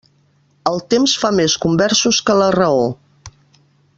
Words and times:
El 0.71 0.79
temps 0.93 1.13
fa 1.25 1.31
més 1.41 1.57
conversos 1.67 2.21
que 2.31 2.39
la 2.41 2.51
raó. 2.59 2.83